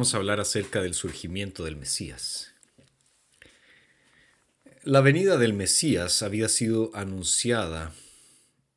vamos 0.00 0.14
a 0.14 0.16
hablar 0.16 0.40
acerca 0.40 0.80
del 0.80 0.94
surgimiento 0.94 1.62
del 1.62 1.76
Mesías. 1.76 2.54
La 4.82 5.02
venida 5.02 5.36
del 5.36 5.52
Mesías 5.52 6.22
había 6.22 6.48
sido 6.48 6.90
anunciada 6.94 7.92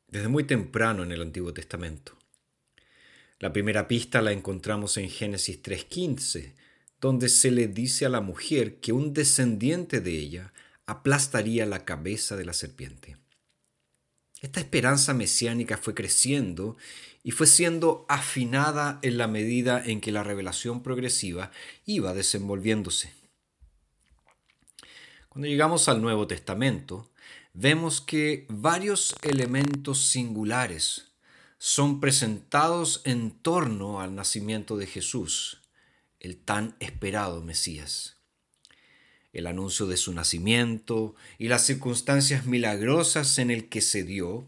desde 0.08 0.28
muy 0.28 0.44
temprano 0.44 1.02
en 1.02 1.12
el 1.12 1.22
Antiguo 1.22 1.54
Testamento. 1.54 2.18
La 3.38 3.54
primera 3.54 3.88
pista 3.88 4.20
la 4.20 4.32
encontramos 4.32 4.98
en 4.98 5.08
Génesis 5.08 5.62
3.15, 5.62 6.52
donde 7.00 7.30
se 7.30 7.50
le 7.50 7.68
dice 7.68 8.04
a 8.04 8.10
la 8.10 8.20
mujer 8.20 8.80
que 8.80 8.92
un 8.92 9.14
descendiente 9.14 10.02
de 10.02 10.10
ella 10.10 10.52
aplastaría 10.84 11.64
la 11.64 11.86
cabeza 11.86 12.36
de 12.36 12.44
la 12.44 12.52
serpiente. 12.52 13.16
Esta 14.42 14.60
esperanza 14.60 15.14
mesiánica 15.14 15.78
fue 15.78 15.94
creciendo 15.94 16.76
y 17.26 17.30
fue 17.30 17.46
siendo 17.46 18.04
afinada 18.08 18.98
en 19.00 19.16
la 19.16 19.26
medida 19.26 19.82
en 19.82 20.02
que 20.02 20.12
la 20.12 20.22
revelación 20.22 20.82
progresiva 20.82 21.50
iba 21.86 22.12
desenvolviéndose. 22.12 23.12
Cuando 25.30 25.48
llegamos 25.48 25.88
al 25.88 26.02
Nuevo 26.02 26.26
Testamento, 26.26 27.10
vemos 27.54 28.02
que 28.02 28.44
varios 28.50 29.16
elementos 29.22 30.06
singulares 30.06 31.12
son 31.56 31.98
presentados 31.98 33.00
en 33.04 33.30
torno 33.30 34.02
al 34.02 34.14
nacimiento 34.14 34.76
de 34.76 34.86
Jesús, 34.86 35.62
el 36.20 36.36
tan 36.36 36.76
esperado 36.78 37.40
Mesías. 37.40 38.18
El 39.32 39.46
anuncio 39.46 39.86
de 39.86 39.96
su 39.96 40.12
nacimiento 40.12 41.14
y 41.38 41.48
las 41.48 41.64
circunstancias 41.64 42.44
milagrosas 42.44 43.38
en 43.38 43.50
el 43.50 43.70
que 43.70 43.80
se 43.80 44.04
dio, 44.04 44.46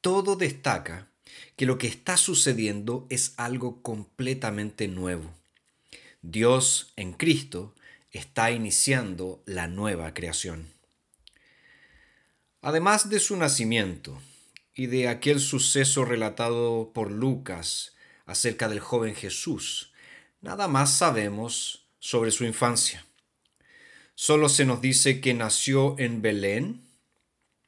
todo 0.00 0.36
destaca 0.36 1.13
que 1.56 1.66
lo 1.66 1.78
que 1.78 1.86
está 1.86 2.16
sucediendo 2.16 3.06
es 3.10 3.34
algo 3.36 3.82
completamente 3.82 4.88
nuevo. 4.88 5.30
Dios 6.22 6.92
en 6.96 7.12
Cristo 7.12 7.74
está 8.10 8.50
iniciando 8.50 9.42
la 9.46 9.66
nueva 9.68 10.14
creación. 10.14 10.72
Además 12.62 13.10
de 13.10 13.20
su 13.20 13.36
nacimiento 13.36 14.20
y 14.74 14.86
de 14.86 15.08
aquel 15.08 15.38
suceso 15.38 16.04
relatado 16.04 16.92
por 16.94 17.10
Lucas 17.10 17.94
acerca 18.26 18.68
del 18.68 18.80
joven 18.80 19.14
Jesús, 19.14 19.92
nada 20.40 20.66
más 20.66 20.96
sabemos 20.96 21.86
sobre 21.98 22.30
su 22.30 22.44
infancia. 22.44 23.04
Solo 24.14 24.48
se 24.48 24.64
nos 24.64 24.80
dice 24.80 25.20
que 25.20 25.34
nació 25.34 25.96
en 25.98 26.22
Belén, 26.22 26.82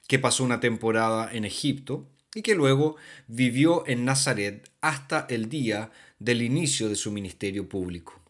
que 0.09 0.19
pasó 0.19 0.45
una 0.45 0.61
temporada 0.61 1.31
en 1.33 1.45
Egipto 1.45 2.09
y 2.37 2.43
que 2.43 2.55
luego 2.55 2.97
vivió 3.29 3.89
en 3.89 4.05
Nazaret 4.05 4.71
hasta 4.83 5.27
el 5.31 5.49
día 5.49 5.91
del 6.19 6.43
inicio 6.43 6.91
de 6.91 6.95
su 6.95 7.11
ministerio 7.11 7.67
público. 7.67 8.21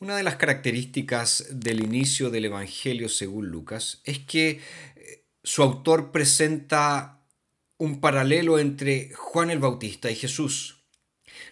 Una 0.00 0.18
de 0.18 0.22
las 0.22 0.36
características 0.36 1.46
del 1.50 1.82
inicio 1.82 2.28
del 2.28 2.44
Evangelio 2.44 3.08
según 3.08 3.48
Lucas 3.48 4.02
es 4.04 4.18
que 4.18 4.60
eh, 4.96 5.24
su 5.42 5.62
autor 5.62 6.12
presenta 6.12 7.22
un 7.78 8.02
paralelo 8.02 8.58
entre 8.58 9.10
Juan 9.14 9.48
el 9.48 9.58
Bautista 9.58 10.10
y 10.10 10.14
Jesús. 10.14 10.84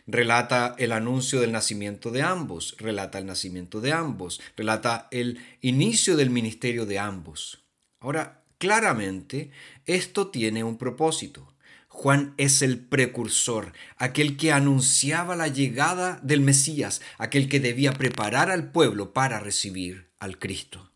Relata 0.07 0.75
el 0.79 0.93
anuncio 0.93 1.41
del 1.41 1.53
nacimiento 1.53 2.11
de 2.11 2.21
ambos, 2.21 2.77
relata 2.79 3.19
el 3.19 3.25
nacimiento 3.25 3.81
de 3.81 3.93
ambos, 3.93 4.39
relata 4.55 5.09
el 5.13 5.41
inicio 5.63 6.15
del 6.19 6.29
ministerio 6.29 6.85
de 6.85 6.99
ambos. 6.99 7.65
Ahora, 8.01 8.42
claramente, 8.63 9.51
esto 9.87 10.29
tiene 10.29 10.63
un 10.63 10.79
propósito. 10.79 11.53
Juan 11.89 12.33
es 12.37 12.63
el 12.63 12.79
precursor, 12.79 13.73
aquel 13.97 14.37
que 14.37 14.53
anunciaba 14.53 15.35
la 15.35 15.49
llegada 15.49 16.21
del 16.23 16.43
Mesías, 16.43 17.03
aquel 17.19 17.49
que 17.49 17.59
debía 17.59 17.93
preparar 17.93 18.53
al 18.53 18.71
pueblo 18.71 19.13
para 19.13 19.41
recibir 19.41 20.13
al 20.21 20.39
Cristo. 20.39 20.93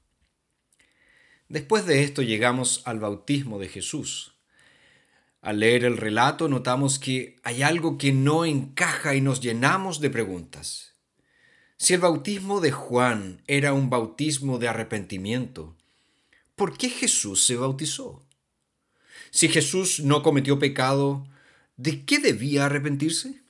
Después 1.49 1.87
de 1.87 2.05
esto 2.05 2.23
llegamos 2.23 2.83
al 2.85 3.01
bautismo 3.01 3.59
de 3.59 3.67
Jesús. 3.67 4.37
Al 5.41 5.59
leer 5.59 5.85
el 5.85 5.97
relato 5.97 6.47
notamos 6.47 7.01
que 7.01 7.35
hay 7.43 7.65
algo 7.65 7.99
que 7.99 8.13
no 8.13 8.45
encaja 8.45 9.17
y 9.17 9.21
nos 9.21 9.41
llenamos 9.41 10.01
de 10.01 10.11
preguntas. 10.11 10.95
Si 11.79 11.95
el 11.95 12.01
bautismo 12.01 12.61
de 12.61 12.71
Juan 12.71 13.43
era 13.49 13.73
un 13.73 13.91
bautismo 13.91 14.59
de 14.59 14.69
arrepentimiento, 14.69 15.76
¿por 16.57 16.77
qué 16.77 16.91
Jesús 16.91 17.45
se 17.45 17.55
bautizó? 17.55 18.27
Si 19.31 19.49
Jesús 19.49 20.01
no 20.01 20.23
cometió 20.23 20.59
pecado, 20.59 21.29
¿de 21.77 22.05
qué 22.05 22.19
debía 22.19 22.65
arrepentirse? 22.65 23.43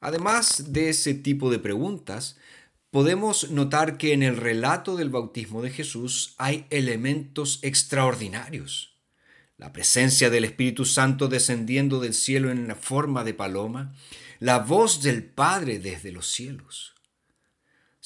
Además 0.00 0.72
de 0.72 0.90
ese 0.90 1.14
tipo 1.14 1.50
de 1.50 1.58
preguntas, 1.58 2.36
podemos 2.90 3.50
notar 3.50 3.96
que 3.96 4.12
en 4.12 4.22
el 4.22 4.36
relato 4.36 4.96
del 4.96 5.10
bautismo 5.10 5.62
de 5.62 5.70
Jesús 5.70 6.34
hay 6.36 6.66
elementos 6.70 7.58
extraordinarios. 7.62 8.94
La 9.56 9.72
presencia 9.72 10.28
del 10.28 10.44
Espíritu 10.44 10.84
Santo 10.84 11.28
descendiendo 11.28 11.98
del 11.98 12.12
cielo 12.12 12.50
en 12.50 12.68
la 12.68 12.74
forma 12.74 13.24
de 13.24 13.32
paloma, 13.32 13.94
la 14.38 14.58
voz 14.58 15.02
del 15.02 15.24
Padre 15.24 15.78
desde 15.78 16.12
los 16.12 16.26
cielos. 16.26 16.95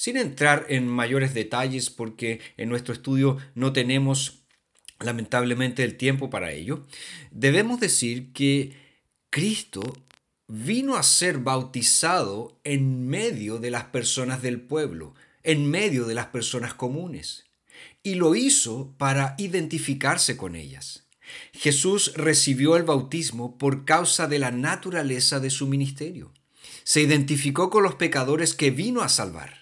Sin 0.00 0.16
entrar 0.16 0.64
en 0.70 0.88
mayores 0.88 1.34
detalles 1.34 1.90
porque 1.90 2.40
en 2.56 2.70
nuestro 2.70 2.94
estudio 2.94 3.36
no 3.54 3.74
tenemos 3.74 4.44
lamentablemente 4.98 5.84
el 5.84 5.98
tiempo 5.98 6.30
para 6.30 6.52
ello, 6.52 6.86
debemos 7.30 7.80
decir 7.80 8.32
que 8.32 8.72
Cristo 9.28 9.82
vino 10.48 10.96
a 10.96 11.02
ser 11.02 11.40
bautizado 11.40 12.58
en 12.64 13.08
medio 13.08 13.58
de 13.58 13.70
las 13.70 13.84
personas 13.84 14.40
del 14.40 14.62
pueblo, 14.62 15.14
en 15.42 15.70
medio 15.70 16.06
de 16.06 16.14
las 16.14 16.28
personas 16.28 16.72
comunes, 16.72 17.44
y 18.02 18.14
lo 18.14 18.34
hizo 18.34 18.94
para 18.96 19.34
identificarse 19.36 20.38
con 20.38 20.56
ellas. 20.56 21.08
Jesús 21.52 22.14
recibió 22.16 22.78
el 22.78 22.84
bautismo 22.84 23.58
por 23.58 23.84
causa 23.84 24.28
de 24.28 24.38
la 24.38 24.50
naturaleza 24.50 25.40
de 25.40 25.50
su 25.50 25.66
ministerio. 25.66 26.32
Se 26.84 27.02
identificó 27.02 27.68
con 27.68 27.82
los 27.82 27.96
pecadores 27.96 28.54
que 28.54 28.70
vino 28.70 29.02
a 29.02 29.10
salvar. 29.10 29.59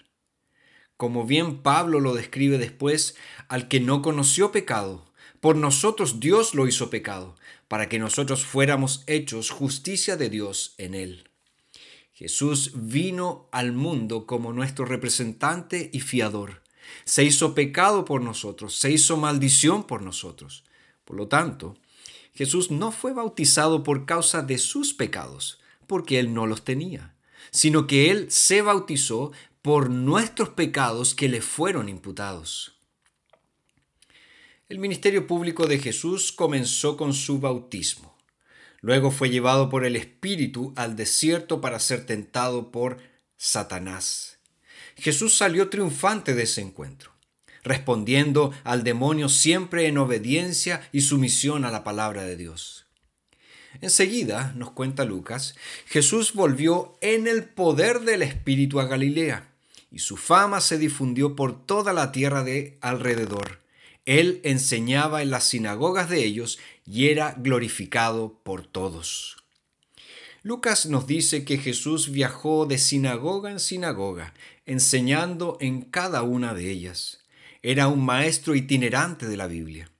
Como 0.99 1.25
bien 1.25 1.59
Pablo 1.59 2.01
lo 2.01 2.13
describe 2.13 2.57
después, 2.57 3.15
al 3.47 3.69
que 3.69 3.79
no 3.79 4.01
conoció 4.01 4.51
pecado, 4.51 5.05
por 5.39 5.55
nosotros 5.55 6.19
Dios 6.19 6.53
lo 6.53 6.67
hizo 6.67 6.89
pecado, 6.89 7.37
para 7.69 7.87
que 7.87 7.99
nosotros 7.99 8.43
fuéramos 8.43 9.05
hechos 9.07 9.49
justicia 9.49 10.17
de 10.17 10.29
Dios 10.29 10.75
en 10.77 10.95
él. 10.95 11.29
Jesús 12.11 12.73
vino 12.75 13.47
al 13.53 13.71
mundo 13.71 14.25
como 14.25 14.51
nuestro 14.51 14.83
representante 14.83 15.89
y 15.93 16.01
fiador. 16.01 16.63
Se 17.05 17.23
hizo 17.23 17.55
pecado 17.55 18.03
por 18.03 18.21
nosotros, 18.21 18.75
se 18.75 18.91
hizo 18.91 19.15
maldición 19.15 19.87
por 19.87 20.01
nosotros. 20.01 20.65
Por 21.05 21.15
lo 21.15 21.29
tanto, 21.29 21.77
Jesús 22.33 22.71
no 22.71 22.91
fue 22.91 23.13
bautizado 23.13 23.83
por 23.83 24.05
causa 24.05 24.41
de 24.41 24.57
sus 24.57 24.93
pecados, 24.93 25.61
porque 25.87 26.19
él 26.19 26.33
no 26.33 26.45
los 26.45 26.65
tenía, 26.65 27.15
sino 27.51 27.87
que 27.87 28.11
él 28.11 28.29
se 28.29 28.61
bautizó 28.61 29.31
por 29.69 29.91
nuestros 29.91 30.49
pecados 30.49 31.13
que 31.13 31.29
le 31.29 31.41
fueron 31.41 31.89
imputados. 31.89 32.73
El 34.67 34.79
ministerio 34.79 35.27
público 35.27 35.67
de 35.67 35.77
Jesús 35.77 36.31
comenzó 36.31 36.97
con 36.97 37.13
su 37.13 37.39
bautismo. 37.39 38.17
Luego 38.81 39.11
fue 39.11 39.29
llevado 39.29 39.69
por 39.69 39.85
el 39.85 39.95
Espíritu 39.95 40.73
al 40.75 40.95
desierto 40.95 41.61
para 41.61 41.77
ser 41.79 42.07
tentado 42.07 42.71
por 42.71 42.97
Satanás. 43.37 44.39
Jesús 44.95 45.37
salió 45.37 45.69
triunfante 45.69 46.33
de 46.33 46.41
ese 46.45 46.61
encuentro, 46.61 47.11
respondiendo 47.61 48.51
al 48.63 48.83
demonio 48.83 49.29
siempre 49.29 49.85
en 49.85 49.99
obediencia 49.99 50.89
y 50.91 51.01
sumisión 51.01 51.63
a 51.63 51.69
la 51.69 51.83
palabra 51.83 52.23
de 52.23 52.37
Dios. 52.37 52.87
Enseguida, 53.81 54.51
nos 54.55 54.71
cuenta 54.71 55.05
Lucas, 55.05 55.53
Jesús 55.85 56.33
volvió 56.33 56.97
en 57.01 57.27
el 57.27 57.43
poder 57.43 57.99
del 57.99 58.23
Espíritu 58.23 58.79
a 58.79 58.85
Galilea, 58.85 59.48
y 59.91 59.99
su 59.99 60.17
fama 60.17 60.61
se 60.61 60.77
difundió 60.77 61.35
por 61.35 61.65
toda 61.65 61.93
la 61.93 62.11
tierra 62.11 62.43
de 62.43 62.77
alrededor 62.81 63.59
él 64.09 64.41
enseñaba 64.43 65.21
en 65.21 65.29
las 65.29 65.43
sinagogas 65.43 66.09
de 66.09 66.25
ellos 66.25 66.57
y 66.83 67.09
era 67.09 67.35
glorificado 67.37 68.41
por 68.43 68.65
todos. 68.65 69.37
Lucas 70.41 70.87
nos 70.87 71.05
dice 71.05 71.45
que 71.45 71.59
Jesús 71.59 72.11
viajó 72.11 72.65
de 72.65 72.79
sinagoga 72.79 73.51
en 73.51 73.59
sinagoga, 73.59 74.33
enseñando 74.65 75.59
en 75.61 75.81
cada 75.81 76.23
una 76.23 76.55
de 76.55 76.71
ellas. 76.71 77.19
Era 77.61 77.87
un 77.87 78.03
maestro 78.03 78.55
itinerante 78.55 79.27
de 79.27 79.37
la 79.37 79.45
Biblia. 79.45 79.91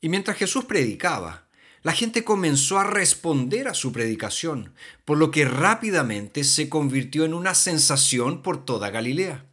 Y 0.00 0.10
mientras 0.10 0.36
Jesús 0.36 0.66
predicaba, 0.66 1.43
la 1.84 1.92
gente 1.92 2.24
comenzó 2.24 2.78
a 2.78 2.84
responder 2.84 3.68
a 3.68 3.74
su 3.74 3.92
predicación, 3.92 4.72
por 5.04 5.18
lo 5.18 5.30
que 5.30 5.44
rápidamente 5.44 6.42
se 6.42 6.70
convirtió 6.70 7.26
en 7.26 7.34
una 7.34 7.54
sensación 7.54 8.42
por 8.42 8.64
toda 8.64 8.88
Galilea. 8.88 9.44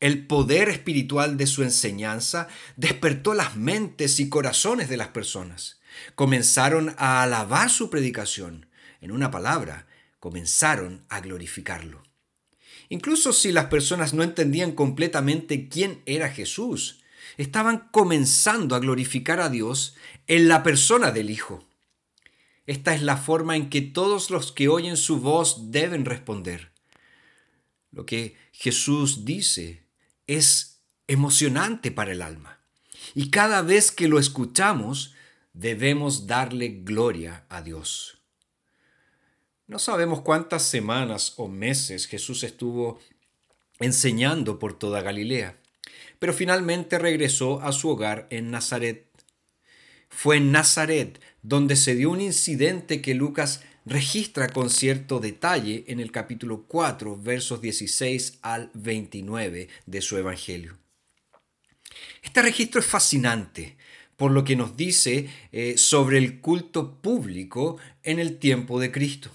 El 0.00 0.26
poder 0.26 0.68
espiritual 0.68 1.36
de 1.36 1.46
su 1.46 1.62
enseñanza 1.62 2.48
despertó 2.76 3.32
las 3.32 3.54
mentes 3.56 4.18
y 4.18 4.28
corazones 4.28 4.88
de 4.88 4.96
las 4.96 5.08
personas. 5.08 5.78
Comenzaron 6.16 6.96
a 6.98 7.22
alabar 7.22 7.70
su 7.70 7.90
predicación. 7.90 8.66
En 9.00 9.12
una 9.12 9.30
palabra, 9.30 9.86
comenzaron 10.18 11.04
a 11.08 11.20
glorificarlo. 11.20 12.02
Incluso 12.88 13.32
si 13.32 13.52
las 13.52 13.66
personas 13.66 14.14
no 14.14 14.24
entendían 14.24 14.72
completamente 14.72 15.68
quién 15.68 16.02
era 16.06 16.28
Jesús, 16.28 16.99
estaban 17.36 17.88
comenzando 17.90 18.74
a 18.74 18.80
glorificar 18.80 19.40
a 19.40 19.48
Dios 19.48 19.96
en 20.26 20.48
la 20.48 20.62
persona 20.62 21.10
del 21.10 21.30
Hijo. 21.30 21.64
Esta 22.66 22.94
es 22.94 23.02
la 23.02 23.16
forma 23.16 23.56
en 23.56 23.68
que 23.70 23.82
todos 23.82 24.30
los 24.30 24.52
que 24.52 24.68
oyen 24.68 24.96
su 24.96 25.20
voz 25.20 25.70
deben 25.70 26.04
responder. 26.04 26.72
Lo 27.90 28.06
que 28.06 28.36
Jesús 28.52 29.24
dice 29.24 29.84
es 30.26 30.80
emocionante 31.08 31.90
para 31.90 32.12
el 32.12 32.22
alma. 32.22 32.60
Y 33.14 33.30
cada 33.30 33.62
vez 33.62 33.90
que 33.90 34.06
lo 34.06 34.18
escuchamos, 34.18 35.14
debemos 35.52 36.26
darle 36.26 36.80
gloria 36.82 37.44
a 37.48 37.62
Dios. 37.62 38.18
No 39.66 39.78
sabemos 39.78 40.20
cuántas 40.22 40.62
semanas 40.62 41.34
o 41.36 41.48
meses 41.48 42.06
Jesús 42.06 42.42
estuvo 42.42 43.00
enseñando 43.78 44.58
por 44.58 44.78
toda 44.78 45.00
Galilea, 45.00 45.59
pero 46.18 46.32
finalmente 46.32 46.98
regresó 46.98 47.60
a 47.62 47.72
su 47.72 47.88
hogar 47.88 48.26
en 48.30 48.50
Nazaret. 48.50 49.06
Fue 50.08 50.36
en 50.36 50.52
Nazaret 50.52 51.20
donde 51.42 51.76
se 51.76 51.94
dio 51.94 52.10
un 52.10 52.20
incidente 52.20 53.00
que 53.00 53.14
Lucas 53.14 53.62
registra 53.86 54.48
con 54.48 54.70
cierto 54.70 55.20
detalle 55.20 55.84
en 55.88 56.00
el 56.00 56.12
capítulo 56.12 56.64
4, 56.66 57.16
versos 57.16 57.60
16 57.60 58.38
al 58.42 58.70
29 58.74 59.68
de 59.86 60.00
su 60.00 60.16
Evangelio. 60.16 60.76
Este 62.22 62.42
registro 62.42 62.80
es 62.80 62.86
fascinante 62.86 63.76
por 64.20 64.32
lo 64.32 64.44
que 64.44 64.54
nos 64.54 64.76
dice 64.76 65.30
eh, 65.50 65.78
sobre 65.78 66.18
el 66.18 66.40
culto 66.40 67.00
público 67.00 67.78
en 68.02 68.18
el 68.18 68.38
tiempo 68.38 68.78
de 68.78 68.92
Cristo. 68.92 69.30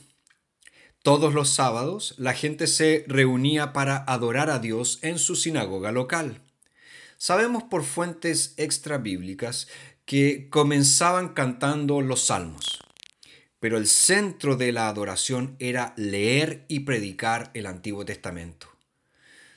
Todos 1.01 1.33
los 1.33 1.49
sábados 1.49 2.13
la 2.17 2.33
gente 2.33 2.67
se 2.67 3.03
reunía 3.07 3.73
para 3.73 3.97
adorar 3.97 4.51
a 4.51 4.59
Dios 4.59 4.99
en 5.01 5.17
su 5.17 5.35
sinagoga 5.35 5.91
local. 5.91 6.44
Sabemos 7.17 7.63
por 7.63 7.83
fuentes 7.83 8.53
extrabíblicas 8.57 9.67
que 10.05 10.49
comenzaban 10.49 11.29
cantando 11.29 12.01
los 12.01 12.27
salmos, 12.27 12.79
pero 13.59 13.77
el 13.77 13.87
centro 13.87 14.55
de 14.57 14.71
la 14.71 14.87
adoración 14.87 15.55
era 15.59 15.93
leer 15.97 16.65
y 16.67 16.81
predicar 16.81 17.51
el 17.53 17.65
Antiguo 17.65 18.05
Testamento. 18.05 18.67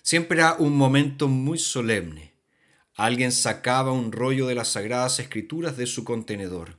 Siempre 0.02 0.38
era 0.38 0.54
un 0.54 0.76
momento 0.76 1.28
muy 1.28 1.58
solemne. 1.58 2.32
Alguien 2.94 3.30
sacaba 3.30 3.92
un 3.92 4.10
rollo 4.10 4.46
de 4.46 4.54
las 4.54 4.68
sagradas 4.68 5.20
escrituras 5.20 5.76
de 5.76 5.86
su 5.86 6.04
contenedor. 6.04 6.76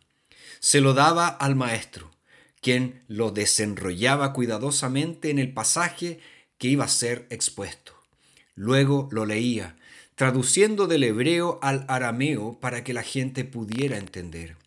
Se 0.60 0.82
lo 0.82 0.94
daba 0.94 1.28
al 1.28 1.56
maestro, 1.56 2.10
quien 2.62 3.04
lo 3.08 3.32
desenrollaba 3.32 4.34
cuidadosamente 4.34 5.30
en 5.30 5.40
el 5.40 5.54
pasaje 5.54 6.20
que 6.58 6.70
iba 6.70 6.86
a 6.86 6.90
ser 6.90 7.28
expuesto. 7.30 7.94
Luego 8.56 9.08
lo 9.12 9.26
leía, 9.26 9.78
traduciendo 10.20 10.88
del 10.88 11.06
hebreo 11.06 11.60
al 11.62 11.86
arameo 11.88 12.60
para 12.60 12.84
que 12.84 12.92
la 12.92 13.04
gente 13.04 13.46
pudiera 13.46 13.98
entender. 13.98 14.58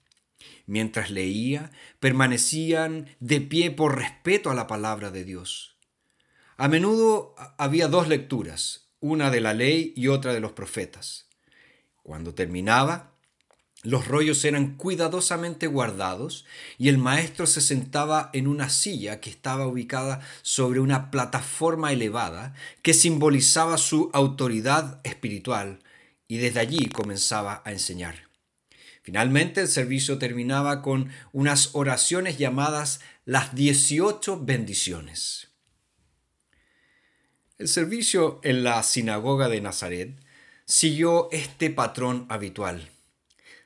Mientras 0.65 1.11
leía, 1.11 1.73
permanecían 2.01 3.11
de 3.21 3.43
pie 3.43 3.71
por 3.71 3.99
respeto 3.99 4.51
a 4.51 4.55
la 4.55 4.67
palabra 4.67 5.11
de 5.11 5.25
Dios. 5.25 5.77
A 6.57 6.69
menudo 6.69 7.35
había 7.59 7.89
dos 7.89 8.09
lecturas, 8.09 8.89
una 8.99 9.31
de 9.31 9.43
la 9.43 9.53
ley 9.53 9.93
y 9.95 10.09
otra 10.09 10.33
de 10.33 10.41
los 10.41 10.53
profetas. 10.53 11.29
Cuando 12.03 12.33
terminaba, 12.33 13.12
los 13.83 14.07
rollos 14.07 14.45
eran 14.45 14.77
cuidadosamente 14.77 15.67
guardados 15.67 16.47
y 16.79 16.89
el 16.89 16.99
maestro 16.99 17.47
se 17.47 17.61
sentaba 17.61 18.31
en 18.33 18.47
una 18.47 18.71
silla 18.71 19.21
que 19.21 19.29
estaba 19.29 19.67
ubicada 19.67 20.21
sobre 20.43 20.79
una 20.79 21.11
plataforma 21.11 21.93
elevada 21.93 22.55
que 22.83 22.95
simbolizaba 22.95 23.79
su 23.79 24.09
autoridad 24.13 25.01
espiritual 25.03 25.81
y 26.29 26.37
desde 26.37 26.61
allí 26.61 26.87
comenzaba 26.87 27.61
a 27.65 27.73
enseñar. 27.73 28.29
Finalmente 29.03 29.61
el 29.61 29.69
servicio 29.69 30.17
terminaba 30.17 30.81
con 30.81 31.11
unas 31.33 31.75
oraciones 31.75 32.39
llamadas 32.39 33.01
las 33.25 33.53
18 33.53 34.45
bendiciones. 34.45 35.49
El 37.59 37.67
servicio 37.67 38.41
en 38.45 38.63
la 38.63 38.81
sinagoga 38.85 39.49
de 39.49 39.61
Nazaret 39.61 40.21
siguió 40.67 41.29
este 41.33 41.71
patrón 41.71 42.27
habitual. 42.29 42.93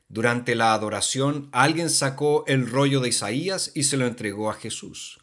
Durante 0.08 0.54
la 0.54 0.72
adoración, 0.72 1.48
alguien 1.52 1.90
sacó 1.90 2.44
el 2.46 2.70
rollo 2.70 3.00
de 3.00 3.08
Isaías 3.08 3.72
y 3.74 3.82
se 3.82 3.96
lo 3.96 4.06
entregó 4.06 4.50
a 4.50 4.54
Jesús. 4.54 5.20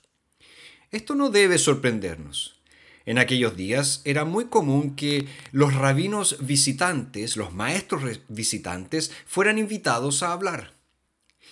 Esto 0.91 1.15
no 1.15 1.30
debe 1.30 1.57
sorprendernos. 1.57 2.62
En 3.06 3.18
aquellos 3.18 3.57
días 3.57 4.01
era 4.06 4.25
muy 4.25 4.45
común 4.45 4.95
que 4.95 5.27
los 5.51 5.74
rabinos 5.74 6.38
visitantes, 6.39 7.35
los 7.35 7.53
maestros 7.53 8.19
visitantes, 8.30 9.12
fueran 9.25 9.57
invitados 9.57 10.24
a 10.24 10.31
hablar. 10.31 10.74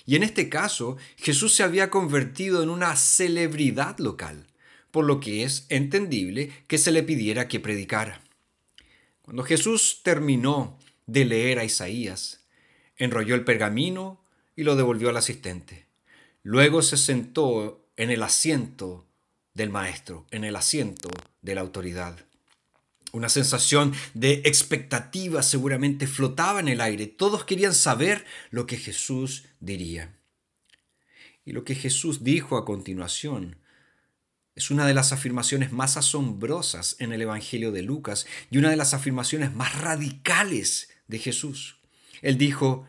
Y 0.06 0.16
en 0.16 0.24
este 0.24 0.50
caso, 0.50 0.98
Jesús 1.18 1.54
se 1.54 1.63
había 1.63 1.89
convertido 1.89 2.63
en 2.63 2.69
una 2.69 2.95
celebridad 2.95 3.98
local, 4.00 4.48
por 4.92 5.06
lo 5.06 5.19
que 5.19 5.44
es 5.44 5.66
entendible 5.69 6.51
que 6.68 6.77
se 6.77 6.92
le 6.92 7.04
pidiera 7.04 7.48
que 7.48 7.60
predicara. 7.60 8.22
Cuando 9.22 9.44
Jesús 9.44 10.01
terminó 10.04 10.77
de 11.06 11.25
leer 11.25 11.60
a 11.60 11.63
Isaías, 11.66 12.41
enrolló 13.03 13.36
el 13.36 13.44
pergamino 13.44 14.24
y 14.56 14.63
lo 14.63 14.75
devolvió 14.75 15.09
al 15.09 15.18
asistente. 15.18 15.88
Luego 16.44 16.81
se 16.81 16.98
sentó 16.98 17.88
en 17.98 18.12
el 18.12 18.24
asiento 18.24 19.07
del 19.53 19.69
maestro, 19.69 20.27
en 20.31 20.44
el 20.44 20.56
asiento 20.56 21.09
de 21.42 21.56
la 21.56 21.62
autoridad. 21.62 22.18
Una 23.12 23.27
sensación 23.27 23.94
de 24.13 24.44
expectativa 24.45 25.44
seguramente 25.44 26.07
flotaba 26.07 26.59
en 26.59 26.69
el 26.69 26.80
aire. 26.80 27.07
Todos 27.07 27.44
querían 27.44 27.74
saber 27.74 28.25
lo 28.51 28.65
que 28.65 28.77
Jesús 28.77 29.45
diría. 29.59 30.15
Y 31.44 31.51
lo 31.51 31.63
que 31.63 31.75
Jesús 31.75 32.24
dijo 32.24 32.56
a 32.56 32.65
continuación 32.65 33.57
es 34.56 34.69
una 34.69 34.86
de 34.86 34.94
las 34.94 35.12
afirmaciones 35.12 35.71
más 35.71 35.98
asombrosas 35.98 36.95
en 37.00 37.13
el 37.13 37.21
Evangelio 37.21 37.71
de 37.71 37.81
Lucas 37.81 38.27
y 38.51 38.59
una 38.59 38.69
de 38.69 38.75
las 38.75 38.94
afirmaciones 38.94 39.53
más 39.53 39.80
radicales 39.80 40.89
de 41.07 41.19
Jesús. 41.19 41.81
Él 42.22 42.38
dijo, 42.38 42.86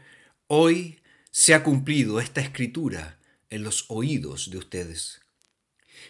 hoy 0.47 1.01
se 1.31 1.55
ha 1.55 1.63
cumplido 1.63 2.21
esta 2.21 2.41
escritura 2.41 3.19
en 3.51 3.63
los 3.63 3.87
oídos 3.89 4.51
de 4.51 4.59
ustedes. 4.59 5.21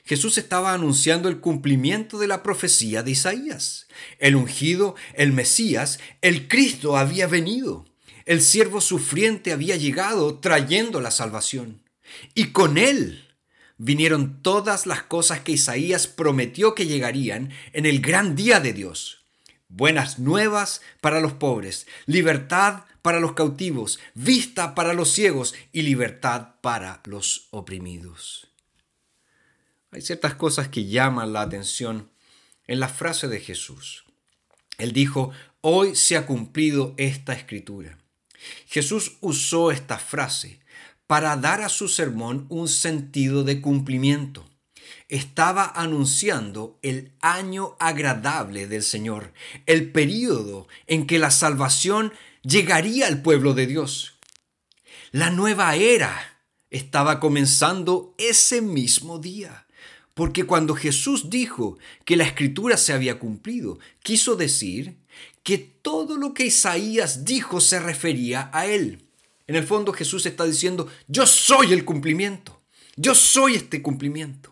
Jesús 0.05 0.39
estaba 0.39 0.73
anunciando 0.73 1.29
el 1.29 1.39
cumplimiento 1.39 2.19
de 2.19 2.27
la 2.27 2.43
profecía 2.43 3.03
de 3.03 3.13
Isaías. 3.13 3.87
El 4.19 4.35
ungido, 4.35 4.97
el 5.15 5.33
Mesías, 5.33 6.01
el 6.23 6.49
Cristo 6.49 6.97
había 6.97 7.27
venido. 7.27 7.87
El 8.25 8.41
siervo 8.41 8.81
sufriente 8.81 9.53
había 9.53 9.77
llegado 9.77 10.39
trayendo 10.39 11.01
la 11.01 11.11
salvación. 11.11 11.83
Y 12.35 12.47
con 12.47 12.79
él 12.79 13.29
vinieron 13.79 14.43
todas 14.43 14.87
las 14.87 15.03
cosas 15.03 15.41
que 15.41 15.53
Isaías 15.53 16.07
prometió 16.07 16.75
que 16.75 16.87
llegarían 16.87 17.51
en 17.73 17.87
el 17.87 18.01
gran 18.01 18.35
día 18.35 18.61
de 18.61 18.73
Dios 18.73 19.22
buenas 19.73 20.19
nuevas 20.19 20.83
para 21.01 21.21
los 21.21 21.33
pobres, 21.33 21.87
libertad 22.07 22.85
para 23.01 23.21
los 23.21 23.33
cautivos, 23.33 23.99
vista 24.15 24.75
para 24.75 24.93
los 24.93 25.11
ciegos 25.11 25.55
y 25.73 25.83
libertad 25.83 26.55
para 26.61 27.01
los 27.07 27.49
oprimidos. 27.51 28.49
Hay 29.91 30.03
ciertas 30.03 30.35
cosas 30.35 30.69
que 30.69 30.87
llaman 30.87 31.33
la 31.33 31.43
atención 31.43 32.11
en 32.67 32.81
la 32.81 32.89
frase 32.89 33.29
de 33.29 33.41
Jesús. 33.41 34.05
Él 34.79 34.93
dijo, 34.93 35.33
hoy 35.61 35.97
se 35.97 36.17
ha 36.17 36.27
cumplido 36.27 36.95
esta 36.97 37.33
escritura. 37.33 37.99
Jesús 38.67 39.19
usó 39.21 39.71
esta 39.71 39.99
frase 39.99 40.61
para 41.07 41.37
dar 41.37 41.61
a 41.61 41.69
su 41.69 41.89
sermón 41.89 42.47
un 42.49 42.69
sentido 42.69 43.45
de 43.45 43.61
cumplimiento 43.61 44.52
estaba 45.09 45.73
anunciando 45.75 46.79
el 46.83 47.13
año 47.21 47.77
agradable 47.79 48.67
del 48.67 48.83
Señor, 48.83 49.33
el 49.67 49.91
periodo 49.91 50.69
en 50.87 51.07
que 51.07 51.19
la 51.19 51.31
salvación 51.31 52.13
llegaría 52.43 53.07
al 53.07 53.23
pueblo 53.23 53.55
de 53.55 53.67
Dios. 53.67 54.15
La 55.11 55.31
nueva 55.31 55.77
era 55.77 56.39
estaba 56.71 57.21
comenzando 57.21 58.15
ese 58.17 58.63
mismo 58.63 59.19
día, 59.19 59.67
porque 60.15 60.45
cuando 60.45 60.75
Jesús 60.75 61.29
dijo 61.29 61.79
que 62.05 62.17
la 62.17 62.25
escritura 62.25 62.77
se 62.77 62.93
había 62.93 63.19
cumplido, 63.19 63.79
quiso 64.03 64.37
decir 64.37 64.97
que 65.43 65.59
todo 65.59 66.17
lo 66.17 66.33
que 66.35 66.47
Isaías 66.47 67.25
dijo 67.25 67.61
se 67.61 67.81
refería 67.81 68.51
a 68.53 68.67
él. 68.67 69.05
En 69.47 69.57
el 69.57 69.65
fondo 69.65 69.93
Jesús 69.93 70.25
está 70.27 70.45
diciendo, 70.45 70.89
yo 71.09 71.27
soy 71.27 71.73
el 71.73 71.85
cumplimiento, 71.85 72.63
yo 72.97 73.15
soy 73.15 73.57
este 73.57 73.83
cumplimiento. 73.83 74.52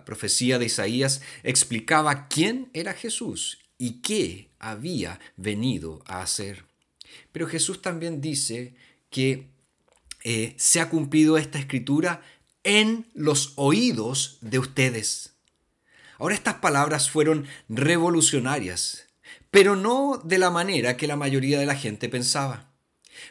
La 0.00 0.06
profecía 0.06 0.58
de 0.58 0.64
Isaías 0.64 1.20
explicaba 1.42 2.26
quién 2.28 2.70
era 2.72 2.94
Jesús 2.94 3.58
y 3.76 4.00
qué 4.00 4.48
había 4.58 5.20
venido 5.36 6.02
a 6.06 6.22
hacer. 6.22 6.64
Pero 7.32 7.46
Jesús 7.46 7.82
también 7.82 8.22
dice 8.22 8.74
que 9.10 9.50
eh, 10.24 10.54
se 10.56 10.80
ha 10.80 10.88
cumplido 10.88 11.36
esta 11.36 11.58
escritura 11.58 12.22
en 12.64 13.10
los 13.12 13.52
oídos 13.56 14.38
de 14.40 14.58
ustedes. 14.58 15.34
Ahora 16.18 16.34
estas 16.34 16.54
palabras 16.54 17.10
fueron 17.10 17.46
revolucionarias, 17.68 19.04
pero 19.50 19.76
no 19.76 20.18
de 20.24 20.38
la 20.38 20.50
manera 20.50 20.96
que 20.96 21.08
la 21.08 21.16
mayoría 21.16 21.60
de 21.60 21.66
la 21.66 21.76
gente 21.76 22.08
pensaba. 22.08 22.70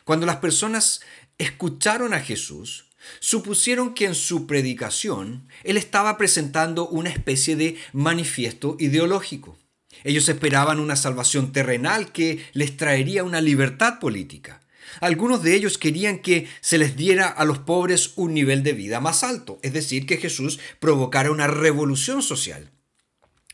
Cuando 0.04 0.28
las 0.28 0.38
personas 0.38 1.02
escucharon 1.40 2.14
a 2.14 2.20
Jesús, 2.20 2.89
supusieron 3.20 3.94
que 3.94 4.06
en 4.06 4.16
su 4.16 4.48
predicación 4.48 5.48
él 5.64 5.78
estaba 5.78 6.18
presentando 6.18 6.88
una 6.88 7.10
especie 7.10 7.56
de 7.56 7.78
manifiesto 7.94 8.76
ideológico. 8.80 9.58
Ellos 10.04 10.30
esperaban 10.30 10.80
una 10.80 10.96
salvación 10.96 11.52
terrenal 11.52 12.12
que 12.12 12.44
les 12.54 12.78
traería 12.78 13.24
una 13.24 13.42
libertad 13.42 14.00
política. 14.00 14.62
Algunos 15.02 15.44
de 15.44 15.56
ellos 15.56 15.78
querían 15.78 16.20
que 16.20 16.48
se 16.62 16.78
les 16.78 16.96
diera 16.96 17.28
a 17.28 17.46
los 17.46 17.60
pobres 17.60 18.14
un 18.16 18.34
nivel 18.34 18.64
de 18.64 18.74
vida 18.74 19.00
más 19.00 19.24
alto, 19.24 19.60
es 19.62 19.74
decir, 19.74 20.06
que 20.06 20.18
Jesús 20.18 20.60
provocara 20.80 21.32
una 21.32 21.48
revolución 21.48 22.22
social. 22.22 22.72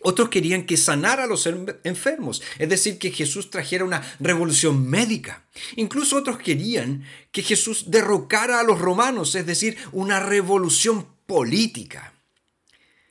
Otros 0.07 0.29
querían 0.29 0.67
que 0.67 0.77
sanara 0.77 1.23
a 1.23 1.27
los 1.27 1.49
enfermos, 1.83 2.43
es 2.59 2.69
decir, 2.69 2.99
que 2.99 3.09
Jesús 3.09 3.49
trajera 3.49 3.83
una 3.83 4.03
revolución 4.19 4.87
médica. 4.87 5.47
Incluso 5.77 6.15
otros 6.15 6.37
querían 6.37 7.03
que 7.31 7.41
Jesús 7.41 7.85
derrocara 7.89 8.59
a 8.59 8.63
los 8.63 8.77
romanos, 8.77 9.33
es 9.33 9.47
decir, 9.47 9.79
una 9.91 10.19
revolución 10.19 11.07
política. 11.25 12.13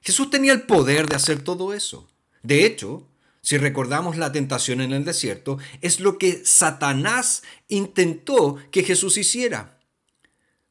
Jesús 0.03 0.31
tenía 0.31 0.53
el 0.53 0.63
poder 0.63 1.09
de 1.09 1.17
hacer 1.17 1.43
todo 1.43 1.75
eso. 1.75 2.09
De 2.45 2.65
hecho, 2.65 3.09
si 3.43 3.59
recordamos 3.59 4.17
la 4.17 4.31
tentación 4.31 4.81
en 4.81 4.93
el 4.93 5.05
desierto, 5.05 5.59
es 5.81 5.99
lo 5.99 6.17
que 6.17 6.47
Satanás 6.47 7.43
intentó 7.67 8.57
que 8.71 8.85
Jesús 8.85 9.17
hiciera. 9.17 9.81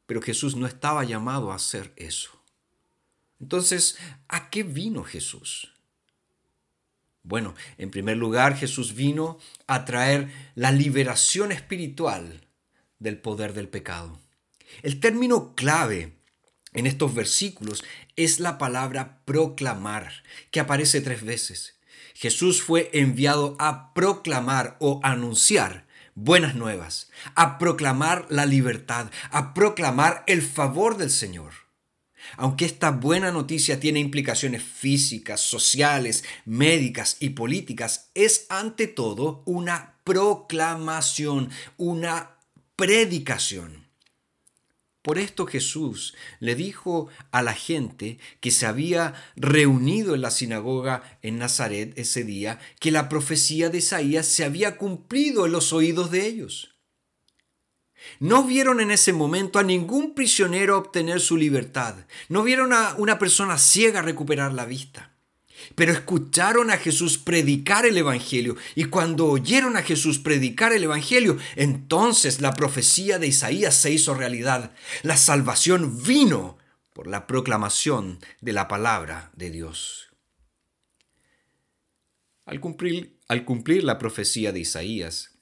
Pero 0.05 0.21
Jesús 0.21 0.55
no 0.55 0.67
estaba 0.67 1.03
llamado 1.03 1.51
a 1.51 1.55
hacer 1.55 1.91
eso. 1.97 2.31
Entonces, 3.41 3.97
¿a 4.29 4.49
qué 4.49 4.63
vino 4.63 5.03
Jesús? 5.03 5.72
Bueno, 7.23 7.55
en 7.77 7.89
primer 7.89 8.17
lugar, 8.17 8.57
Jesús 8.57 8.95
vino 8.95 9.39
a 9.65 9.85
traer 9.85 10.29
la 10.55 10.71
liberación 10.71 11.53
espiritual 11.53 12.41
del 12.99 13.17
poder 13.17 13.53
del 13.53 13.69
pecado. 13.69 14.19
El 14.81 14.99
término 14.99 15.55
clave 15.55 16.13
en 16.73 16.85
estos 16.85 17.15
versículos 17.15 17.83
es 18.17 18.41
la 18.41 18.57
palabra 18.57 19.21
proclamar, 19.23 20.11
que 20.51 20.59
aparece 20.59 20.99
tres 20.99 21.23
veces. 21.23 21.79
Jesús 22.13 22.61
fue 22.61 22.89
enviado 22.93 23.55
a 23.57 23.93
proclamar 23.93 24.75
o 24.79 24.99
anunciar 25.03 25.85
buenas 26.15 26.55
nuevas, 26.55 27.09
a 27.35 27.57
proclamar 27.57 28.25
la 28.29 28.45
libertad, 28.45 29.09
a 29.31 29.53
proclamar 29.53 30.23
el 30.27 30.41
favor 30.41 30.97
del 30.97 31.09
Señor. 31.09 31.62
Aunque 32.37 32.65
esta 32.65 32.91
buena 32.91 33.31
noticia 33.31 33.79
tiene 33.79 33.99
implicaciones 33.99 34.63
físicas, 34.63 35.41
sociales, 35.41 36.23
médicas 36.45 37.17
y 37.19 37.29
políticas, 37.29 38.09
es 38.13 38.45
ante 38.49 38.87
todo 38.87 39.43
una 39.45 39.95
proclamación, 40.03 41.49
una 41.77 42.37
predicación. 42.75 43.83
Por 45.03 45.17
esto 45.17 45.45
Jesús 45.45 46.15
le 46.39 46.55
dijo 46.55 47.09
a 47.31 47.41
la 47.41 47.53
gente 47.53 48.19
que 48.39 48.51
se 48.51 48.65
había 48.65 49.13
reunido 49.35 50.15
en 50.15 50.21
la 50.21 50.31
sinagoga 50.31 51.19
en 51.21 51.37
Nazaret 51.37 51.91
ese 51.97 52.23
día 52.23 52.59
que 52.79 52.89
la 52.89 53.09
profecía 53.09 53.69
de 53.69 53.79
Isaías 53.79 54.25
se 54.25 54.45
había 54.45 54.77
cumplido 54.77 55.45
en 55.45 55.51
los 55.51 55.73
oídos 55.73 56.09
de 56.09 56.25
ellos. 56.25 56.72
No 58.19 58.43
vieron 58.43 58.79
en 58.79 58.91
ese 58.91 59.13
momento 59.13 59.59
a 59.59 59.63
ningún 59.63 60.13
prisionero 60.13 60.77
obtener 60.77 61.19
su 61.19 61.37
libertad. 61.37 61.95
No 62.29 62.43
vieron 62.43 62.73
a 62.73 62.95
una 62.97 63.19
persona 63.19 63.57
ciega 63.57 64.01
recuperar 64.01 64.53
la 64.53 64.65
vista. 64.65 65.11
Pero 65.75 65.91
escucharon 65.91 66.71
a 66.71 66.77
Jesús 66.77 67.17
predicar 67.17 67.85
el 67.85 67.97
Evangelio. 67.97 68.55
Y 68.75 68.85
cuando 68.85 69.27
oyeron 69.27 69.77
a 69.77 69.81
Jesús 69.83 70.19
predicar 70.19 70.73
el 70.73 70.83
Evangelio, 70.83 71.37
entonces 71.55 72.41
la 72.41 72.53
profecía 72.53 73.19
de 73.19 73.27
Isaías 73.27 73.75
se 73.75 73.91
hizo 73.91 74.13
realidad. 74.13 74.71
La 75.03 75.17
salvación 75.17 76.03
vino 76.03 76.57
por 76.93 77.07
la 77.07 77.27
proclamación 77.27 78.19
de 78.41 78.53
la 78.53 78.67
palabra 78.67 79.31
de 79.35 79.49
Dios. 79.49 80.09
Al 82.45 82.59
cumplir, 82.59 83.17
al 83.27 83.45
cumplir 83.45 83.83
la 83.83 83.97
profecía 83.97 84.51
de 84.51 84.59
Isaías, 84.59 85.32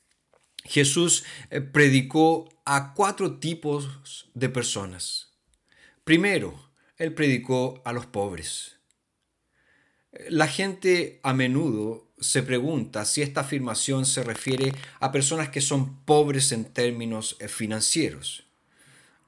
Jesús 0.64 1.24
eh, 1.50 1.62
predicó 1.62 2.50
a 2.66 2.94
cuatro 2.94 3.40
tipos 3.40 4.30
de 4.34 4.50
personas. 4.50 5.30
Primero, 6.04 6.72
él 6.98 7.14
predicó 7.14 7.82
a 7.86 7.94
los 7.94 8.06
pobres. 8.06 8.78
La 10.30 10.48
gente 10.48 11.20
a 11.24 11.34
menudo 11.34 12.08
se 12.20 12.44
pregunta 12.44 13.06
si 13.06 13.22
esta 13.22 13.42
afirmación 13.42 14.06
se 14.06 14.24
refiere 14.24 14.74
a 15.00 15.12
personas 15.12 15.50
que 15.50 15.62
son 15.62 16.04
pobres 16.04 16.52
en 16.52 16.66
términos 16.66 17.38
eh, 17.40 17.48
financieros. 17.48 18.46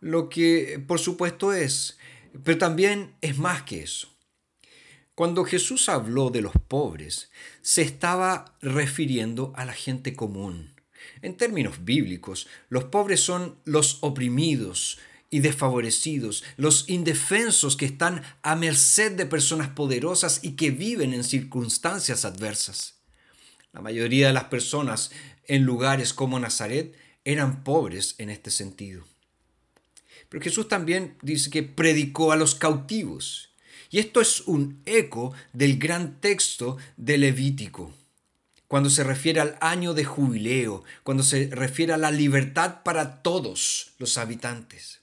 Lo 0.02 0.30
que 0.30 0.84
por 0.86 1.00
supuesto 1.00 1.54
es, 1.54 1.98
pero 2.44 2.58
también 2.58 3.16
es 3.22 3.38
más 3.38 3.64
que 3.64 3.82
eso. 3.82 4.10
Cuando 5.16 5.46
Jesús 5.46 5.90
habló 5.90 6.32
de 6.32 6.42
los 6.42 6.54
pobres, 6.68 7.32
se 7.62 7.84
estaba 7.84 8.58
refiriendo 8.62 9.54
a 9.56 9.64
la 9.64 9.74
gente 9.74 10.16
común 10.16 10.73
en 11.22 11.36
términos 11.36 11.84
bíblicos, 11.86 12.48
los 12.70 12.86
pobres 12.86 13.22
son 13.22 13.56
los 13.66 14.00
oprimidos 14.02 15.00
y 15.30 15.40
desfavorecidos, 15.40 16.44
los 16.58 16.88
indefensos 16.90 17.76
que 17.76 17.86
están 17.86 18.22
a 18.44 18.56
merced 18.56 19.14
de 19.14 19.26
personas 19.26 19.70
poderosas 19.70 20.40
y 20.44 20.52
que 20.52 20.70
viven 20.70 21.14
en 21.14 21.24
circunstancias 21.24 22.24
adversas. 22.24 23.00
La 23.72 23.82
mayoría 23.82 24.28
de 24.28 24.34
las 24.34 24.44
personas 24.46 25.12
en 25.48 25.64
lugares 25.64 26.14
como 26.14 26.40
Nazaret 26.40 26.96
eran 27.26 27.64
pobres 27.64 28.16
en 28.20 28.30
este 28.30 28.52
sentido. 28.52 29.06
Pero 30.30 30.44
Jesús 30.44 30.68
también 30.68 31.18
dice 31.22 31.50
que 31.50 31.64
predicó 31.64 32.32
a 32.32 32.36
los 32.36 32.54
cautivos. 32.54 33.50
Y 33.90 34.00
esto 34.00 34.22
es 34.22 34.42
un 34.42 34.82
eco 34.86 35.34
del 35.52 35.80
gran 35.80 36.20
texto 36.20 36.78
de 36.98 37.18
Levítico 37.18 37.94
cuando 38.74 38.90
se 38.90 39.04
refiere 39.04 39.40
al 39.40 39.56
año 39.62 39.94
de 39.94 40.04
jubileo, 40.04 40.84
cuando 41.04 41.22
se 41.22 41.48
refiere 41.52 41.94
a 41.94 41.98
la 41.98 42.10
libertad 42.10 42.82
para 42.84 43.22
todos 43.22 43.92
los 44.00 44.18
habitantes. 44.18 45.02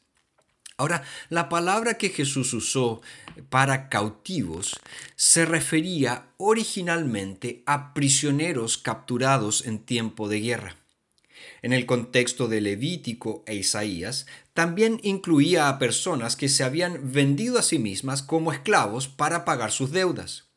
Ahora, 0.77 1.05
la 1.29 1.49
palabra 1.49 1.97
que 1.97 2.09
Jesús 2.09 2.53
usó 2.53 3.01
para 3.49 3.89
cautivos 3.89 4.81
se 5.15 5.45
refería 5.45 6.25
originalmente 6.37 7.63
a 7.65 7.95
prisioneros 7.95 8.77
capturados 8.77 9.65
en 9.65 9.79
tiempo 9.79 10.29
de 10.29 10.41
guerra. 10.41 10.77
En 11.63 11.73
el 11.73 11.87
contexto 11.87 12.49
de 12.49 12.61
Levítico 12.61 13.45
e 13.47 13.55
Isaías, 13.55 14.27
también 14.53 14.99
incluía 15.05 15.69
a 15.69 15.79
personas 15.79 16.35
que 16.35 16.49
se 16.49 16.65
habían 16.65 17.13
vendido 17.13 17.57
a 17.57 17.63
sí 17.63 17.79
mismas 17.79 18.25
como 18.25 18.51
esclavos 18.51 19.07
para 19.07 19.45
pagar 19.45 19.71
sus 19.71 19.93
deudas. 19.93 20.50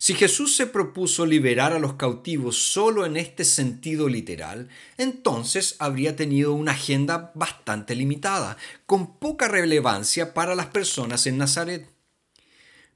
Si 0.00 0.14
Jesús 0.14 0.54
se 0.54 0.68
propuso 0.68 1.26
liberar 1.26 1.72
a 1.72 1.80
los 1.80 1.94
cautivos 1.94 2.56
solo 2.56 3.04
en 3.04 3.16
este 3.16 3.44
sentido 3.44 4.08
literal, 4.08 4.68
entonces 4.96 5.74
habría 5.80 6.14
tenido 6.14 6.52
una 6.52 6.70
agenda 6.70 7.32
bastante 7.34 7.96
limitada, 7.96 8.56
con 8.86 9.18
poca 9.18 9.48
relevancia 9.48 10.34
para 10.34 10.54
las 10.54 10.66
personas 10.66 11.26
en 11.26 11.36
Nazaret. 11.36 11.90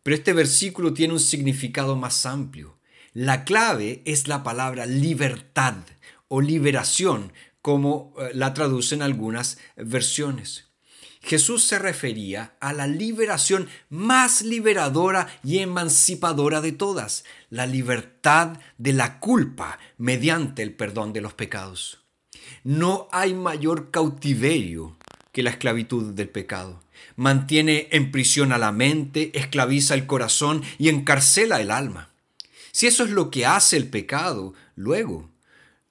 Pero 0.04 0.14
este 0.14 0.32
versículo 0.32 0.94
tiene 0.94 1.14
un 1.14 1.20
significado 1.20 1.96
más 1.96 2.24
amplio. 2.24 2.78
La 3.12 3.44
clave 3.44 4.02
es 4.04 4.28
la 4.28 4.44
palabra 4.44 4.86
libertad 4.86 5.74
o 6.28 6.40
liberación, 6.40 7.32
como 7.60 8.14
eh, 8.18 8.30
la 8.32 8.54
traducen 8.54 9.02
algunas 9.02 9.58
versiones. 9.76 10.71
Jesús 11.22 11.62
se 11.62 11.78
refería 11.78 12.56
a 12.60 12.72
la 12.72 12.86
liberación 12.86 13.68
más 13.88 14.42
liberadora 14.42 15.28
y 15.44 15.58
emancipadora 15.58 16.60
de 16.60 16.72
todas, 16.72 17.24
la 17.48 17.66
libertad 17.66 18.58
de 18.76 18.92
la 18.92 19.20
culpa 19.20 19.78
mediante 19.98 20.62
el 20.62 20.74
perdón 20.74 21.12
de 21.12 21.20
los 21.20 21.32
pecados. 21.32 22.00
No 22.64 23.08
hay 23.12 23.34
mayor 23.34 23.90
cautiverio 23.90 24.96
que 25.30 25.44
la 25.44 25.50
esclavitud 25.50 26.12
del 26.12 26.28
pecado. 26.28 26.82
Mantiene 27.16 27.88
en 27.92 28.10
prisión 28.10 28.52
a 28.52 28.58
la 28.58 28.72
mente, 28.72 29.30
esclaviza 29.38 29.94
el 29.94 30.06
corazón 30.06 30.62
y 30.78 30.88
encarcela 30.88 31.60
el 31.60 31.70
alma. 31.70 32.10
Si 32.72 32.86
eso 32.86 33.04
es 33.04 33.10
lo 33.10 33.30
que 33.30 33.46
hace 33.46 33.76
el 33.76 33.88
pecado, 33.88 34.54
luego 34.74 35.30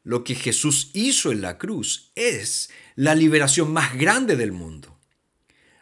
lo 0.03 0.23
que 0.23 0.35
Jesús 0.35 0.89
hizo 0.93 1.31
en 1.31 1.41
la 1.41 1.57
cruz 1.57 2.11
es 2.15 2.69
la 2.95 3.15
liberación 3.15 3.71
más 3.71 3.95
grande 3.95 4.35
del 4.35 4.51
mundo. 4.51 4.97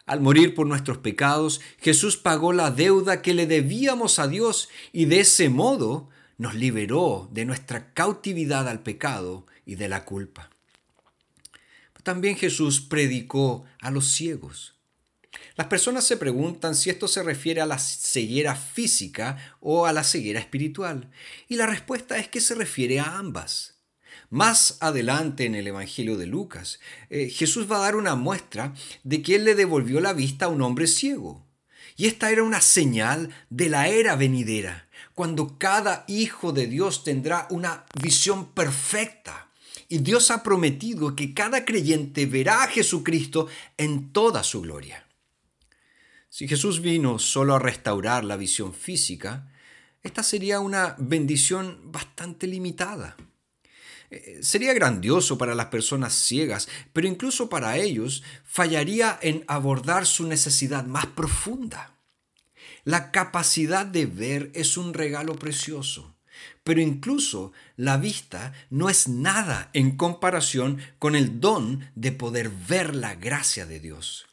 Al 0.10 0.22
morir 0.22 0.56
por 0.56 0.66
nuestros 0.66 0.98
pecados, 0.98 1.62
Jesús 1.80 2.18
pagó 2.18 2.52
la 2.52 2.72
deuda 2.72 3.22
que 3.22 3.36
le 3.36 3.46
debíamos 3.46 4.18
a 4.18 4.28
Dios 4.28 4.68
y 4.92 5.06
de 5.06 5.20
ese 5.20 5.50
modo 5.50 6.10
nos 6.40 6.56
liberó 6.56 7.30
de 7.32 7.46
nuestra 7.46 7.94
cautividad 7.94 8.68
al 8.68 8.82
pecado 8.82 9.46
y 9.68 9.76
de 9.76 9.88
la 9.88 10.06
culpa. 10.06 10.50
También 12.02 12.38
Jesús 12.38 12.82
predicó 12.82 13.66
a 13.82 13.92
los 13.92 14.08
ciegos. 14.08 14.74
Las 15.56 15.68
personas 15.68 16.08
se 16.08 16.18
preguntan 16.18 16.74
si 16.74 16.90
esto 16.90 17.08
se 17.08 17.22
refiere 17.22 17.62
a 17.62 17.68
la 17.68 17.78
ceguera 17.78 18.56
física 18.56 19.38
o 19.60 19.86
a 19.86 19.94
la 19.94 20.04
ceguera 20.04 20.40
espiritual, 20.40 21.12
y 21.48 21.56
la 21.56 21.68
respuesta 21.68 22.18
es 22.18 22.28
que 22.28 22.42
se 22.42 22.56
refiere 22.56 23.00
a 23.00 23.20
ambas. 23.20 23.79
Más 24.30 24.78
adelante 24.80 25.46
en 25.46 25.56
el 25.56 25.66
Evangelio 25.66 26.16
de 26.16 26.28
Lucas, 26.28 26.80
eh, 27.10 27.30
Jesús 27.30 27.70
va 27.70 27.78
a 27.78 27.82
dar 27.82 27.96
una 27.96 28.14
muestra 28.14 28.76
de 29.04 29.24
que 29.24 29.36
Él 29.36 29.44
le 29.44 29.56
devolvió 29.56 30.00
la 30.00 30.14
vista 30.14 30.46
a 30.46 30.50
un 30.50 30.62
hombre 30.62 30.86
ciego. 30.86 31.48
Y 31.98 32.06
esta 32.06 32.30
era 32.30 32.44
una 32.44 32.62
señal 32.62 33.34
de 33.50 33.70
la 33.70 33.88
era 33.88 34.16
venidera, 34.16 34.88
cuando 35.16 35.58
cada 35.58 36.06
hijo 36.08 36.54
de 36.54 36.68
Dios 36.68 37.04
tendrá 37.04 37.48
una 37.50 37.86
visión 38.02 38.54
perfecta. 38.54 39.50
Y 39.88 39.98
Dios 39.98 40.30
ha 40.30 40.44
prometido 40.44 41.16
que 41.16 41.34
cada 41.34 41.66
creyente 41.66 42.28
verá 42.28 42.64
a 42.64 42.68
Jesucristo 42.68 43.48
en 43.78 44.14
toda 44.14 44.44
su 44.44 44.62
gloria. 44.62 45.08
Si 46.30 46.48
Jesús 46.48 46.82
vino 46.82 47.18
solo 47.18 47.56
a 47.56 47.60
restaurar 47.60 48.24
la 48.24 48.38
visión 48.38 48.76
física, 48.76 49.52
esta 50.04 50.22
sería 50.22 50.60
una 50.60 50.96
bendición 51.00 51.80
bastante 51.92 52.46
limitada. 52.46 53.18
Eh, 54.12 54.40
sería 54.42 54.74
grandioso 54.74 55.38
para 55.38 55.56
las 55.56 55.68
personas 55.68 56.14
ciegas, 56.14 56.68
pero 56.94 57.08
incluso 57.08 57.50
para 57.50 57.78
ellos 57.78 58.24
fallaría 58.44 59.20
en 59.22 59.44
abordar 59.48 60.06
su 60.06 60.26
necesidad 60.26 60.86
más 60.86 61.06
profunda. 61.08 61.96
La 62.86 63.12
capacidad 63.12 63.86
de 63.86 64.06
ver 64.08 64.52
es 64.56 64.78
un 64.78 64.94
regalo 64.94 65.36
precioso, 65.36 66.16
pero 66.64 66.82
incluso 66.82 67.52
la 67.76 67.98
vista 67.98 68.54
no 68.70 68.90
es 68.90 69.08
nada 69.08 69.70
en 69.74 69.96
comparación 69.96 70.80
con 70.98 71.16
el 71.16 71.40
don 71.40 71.92
de 71.96 72.12
poder 72.12 72.50
ver 72.50 72.96
la 72.96 73.16
gracia 73.16 73.66
de 73.66 73.80
Dios. 73.80 74.26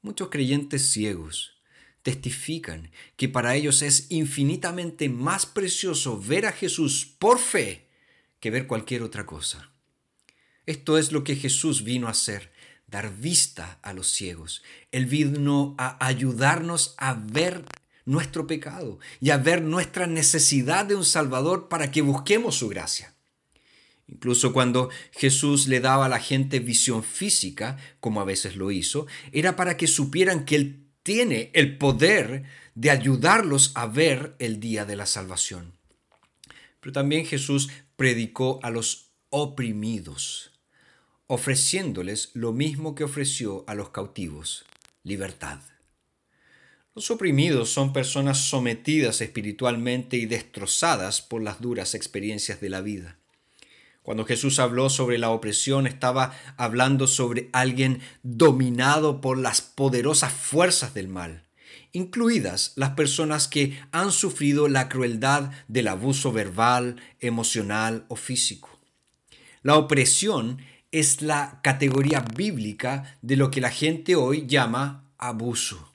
Muchos 0.00 0.28
creyentes 0.28 0.90
ciegos 0.90 1.58
testifican 2.02 2.90
que 3.16 3.28
para 3.28 3.54
ellos 3.54 3.82
es 3.82 4.06
infinitamente 4.08 5.10
más 5.10 5.44
precioso 5.44 6.18
ver 6.18 6.46
a 6.46 6.52
Jesús 6.52 7.04
por 7.18 7.38
fe 7.38 7.87
que 8.40 8.50
ver 8.50 8.66
cualquier 8.66 9.02
otra 9.02 9.26
cosa. 9.26 9.70
Esto 10.66 10.98
es 10.98 11.12
lo 11.12 11.24
que 11.24 11.36
Jesús 11.36 11.82
vino 11.82 12.08
a 12.08 12.10
hacer, 12.10 12.52
dar 12.86 13.14
vista 13.14 13.78
a 13.82 13.92
los 13.92 14.08
ciegos. 14.08 14.62
Él 14.92 15.06
vino 15.06 15.74
a 15.78 16.04
ayudarnos 16.04 16.94
a 16.98 17.14
ver 17.14 17.64
nuestro 18.04 18.46
pecado 18.46 18.98
y 19.20 19.30
a 19.30 19.36
ver 19.36 19.62
nuestra 19.62 20.06
necesidad 20.06 20.86
de 20.86 20.94
un 20.94 21.04
Salvador 21.04 21.68
para 21.68 21.90
que 21.90 22.02
busquemos 22.02 22.56
su 22.56 22.68
gracia. 22.68 23.14
Incluso 24.08 24.54
cuando 24.54 24.88
Jesús 25.12 25.68
le 25.68 25.80
daba 25.80 26.06
a 26.06 26.08
la 26.08 26.18
gente 26.18 26.60
visión 26.60 27.02
física, 27.02 27.76
como 28.00 28.20
a 28.20 28.24
veces 28.24 28.56
lo 28.56 28.70
hizo, 28.70 29.06
era 29.32 29.54
para 29.54 29.76
que 29.76 29.86
supieran 29.86 30.46
que 30.46 30.56
Él 30.56 30.86
tiene 31.02 31.50
el 31.54 31.76
poder 31.76 32.44
de 32.74 32.90
ayudarlos 32.90 33.72
a 33.74 33.86
ver 33.86 34.34
el 34.38 34.60
día 34.60 34.84
de 34.84 34.96
la 34.96 35.06
salvación. 35.06 35.77
Pero 36.80 36.92
también 36.92 37.26
Jesús 37.26 37.68
predicó 37.96 38.60
a 38.62 38.70
los 38.70 39.10
oprimidos, 39.30 40.52
ofreciéndoles 41.26 42.30
lo 42.34 42.52
mismo 42.52 42.94
que 42.94 43.04
ofreció 43.04 43.64
a 43.66 43.74
los 43.74 43.90
cautivos, 43.90 44.64
libertad. 45.02 45.58
Los 46.94 47.10
oprimidos 47.10 47.70
son 47.70 47.92
personas 47.92 48.38
sometidas 48.38 49.20
espiritualmente 49.20 50.16
y 50.16 50.26
destrozadas 50.26 51.20
por 51.22 51.42
las 51.42 51.60
duras 51.60 51.94
experiencias 51.94 52.60
de 52.60 52.70
la 52.70 52.80
vida. 52.80 53.18
Cuando 54.02 54.24
Jesús 54.24 54.58
habló 54.58 54.88
sobre 54.88 55.18
la 55.18 55.30
opresión, 55.30 55.86
estaba 55.86 56.34
hablando 56.56 57.06
sobre 57.06 57.50
alguien 57.52 58.00
dominado 58.22 59.20
por 59.20 59.36
las 59.36 59.60
poderosas 59.60 60.32
fuerzas 60.32 60.94
del 60.94 61.08
mal 61.08 61.47
incluidas 61.98 62.72
las 62.76 62.90
personas 62.90 63.48
que 63.48 63.78
han 63.92 64.12
sufrido 64.12 64.68
la 64.68 64.88
crueldad 64.88 65.50
del 65.66 65.88
abuso 65.88 66.32
verbal, 66.32 66.96
emocional 67.20 68.04
o 68.08 68.16
físico. 68.16 68.78
La 69.62 69.76
opresión 69.76 70.58
es 70.92 71.20
la 71.20 71.60
categoría 71.62 72.24
bíblica 72.34 73.18
de 73.20 73.36
lo 73.36 73.50
que 73.50 73.60
la 73.60 73.70
gente 73.70 74.14
hoy 74.14 74.46
llama 74.46 75.10
abuso. 75.18 75.92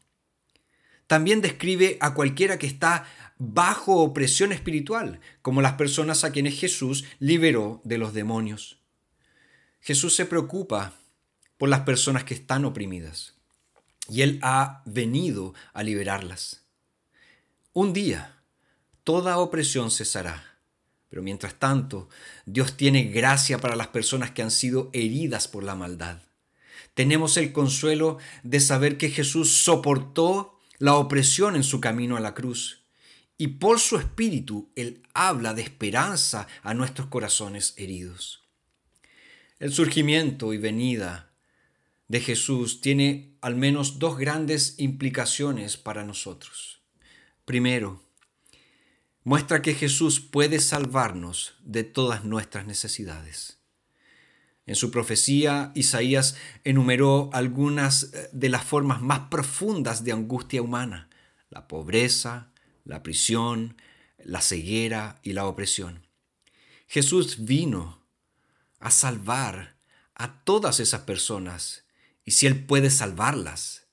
También 1.08 1.42
describe 1.42 1.98
a 2.02 2.14
cualquiera 2.14 2.60
que 2.60 2.68
está 2.68 3.06
bajo 3.38 3.98
opresión 3.98 4.52
espiritual, 4.52 5.20
como 5.42 5.62
las 5.62 5.74
personas 5.74 6.24
a 6.24 6.32
quienes 6.32 6.60
Jesús 6.60 7.06
liberó 7.20 7.82
de 7.84 7.98
los 7.98 8.14
demonios. 8.14 8.80
Jesús 9.82 10.16
se 10.16 10.26
preocupa 10.26 10.94
por 11.58 11.70
las 11.70 11.82
personas 11.82 12.24
que 12.24 12.34
están 12.34 12.66
oprimidas 12.66 13.33
y 14.14 14.22
Él 14.22 14.38
ha 14.44 14.84
venido 14.86 15.56
a 15.74 15.82
liberarlas. 15.82 16.62
Un 17.74 17.94
día 17.94 18.44
toda 19.04 19.40
opresión 19.40 19.90
cesará, 19.90 20.60
pero 21.10 21.24
mientras 21.24 21.56
tanto 21.56 22.10
Dios 22.46 22.78
tiene 22.78 23.06
gracia 23.06 23.58
para 23.58 23.76
las 23.76 23.88
personas 23.88 24.30
que 24.30 24.44
han 24.44 24.52
sido 24.52 24.92
heridas 24.94 25.48
por 25.48 25.64
la 25.64 25.74
maldad. 25.74 26.22
Tenemos 26.94 27.38
el 27.38 27.52
consuelo 27.54 28.20
de 28.44 28.60
saber 28.60 29.00
que 29.00 29.10
Jesús 29.10 29.50
soportó 29.50 30.60
la 30.78 30.94
opresión 30.94 31.56
en 31.56 31.64
su 31.64 31.82
camino 31.82 32.16
a 32.16 32.20
la 32.20 32.36
cruz 32.36 32.84
y 33.40 33.48
por 33.48 33.80
su 33.80 33.98
espíritu 33.98 34.70
Él 34.76 35.02
habla 35.16 35.56
de 35.56 35.64
esperanza 35.64 36.46
a 36.62 36.76
nuestros 36.76 37.08
corazones 37.08 37.74
heridos. 37.78 38.44
El 39.58 39.74
surgimiento 39.74 40.54
y 40.54 40.60
venida 40.60 41.33
de 42.14 42.22
Jesús 42.22 42.80
tiene 42.80 43.40
al 43.42 43.56
menos 43.56 43.98
dos 43.98 44.20
grandes 44.20 44.76
implicaciones 44.78 45.78
para 45.78 46.04
nosotros. 46.04 46.84
Primero, 47.44 48.04
muestra 49.24 49.64
que 49.64 49.74
Jesús 49.74 50.20
puede 50.20 50.60
salvarnos 50.60 51.56
de 51.64 51.84
todas 51.84 52.24
nuestras 52.24 52.68
necesidades. 52.68 53.58
En 54.68 54.76
su 54.76 54.92
profecía, 54.92 55.72
Isaías 55.74 56.38
enumeró 56.64 57.32
algunas 57.34 58.04
eh, 58.14 58.30
de 58.32 58.50
las 58.50 58.64
formas 58.64 59.02
más 59.02 59.30
profundas 59.32 60.04
de 60.04 60.12
angustia 60.12 60.62
humana, 60.62 61.10
la 61.50 61.68
pobreza, 61.68 62.52
la 62.84 63.02
prisión, 63.02 63.76
la 64.24 64.42
ceguera 64.42 65.20
y 65.24 65.34
la 65.34 65.48
opresión. 65.48 66.08
Jesús 66.86 67.44
vino 67.46 68.06
a 68.80 68.92
salvar 68.92 69.78
a 70.14 70.44
todas 70.44 70.80
esas 70.80 71.02
personas 71.02 71.83
y 72.26 72.32
si 72.32 72.48
Él 72.48 72.66
puede 72.66 72.90
salvarlas, 72.90 73.88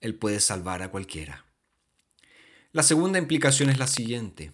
Él 0.00 0.14
puede 0.14 0.40
salvar 0.40 0.82
a 0.82 0.90
cualquiera. 0.90 1.46
La 2.72 2.82
segunda 2.82 3.18
implicación 3.18 3.70
es 3.70 3.78
la 3.78 3.86
siguiente. 3.86 4.52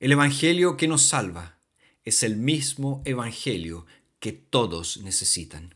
El 0.00 0.12
Evangelio 0.12 0.76
que 0.76 0.88
nos 0.88 1.02
salva 1.02 1.58
es 2.04 2.22
el 2.22 2.36
mismo 2.36 3.02
Evangelio 3.04 3.86
que 4.20 4.32
todos 4.32 4.98
necesitan. 4.98 5.74